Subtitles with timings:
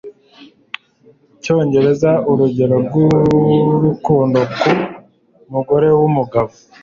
[1.43, 4.69] cyongera urugero rw'urukundo ku
[5.51, 6.51] mugore n'umugabo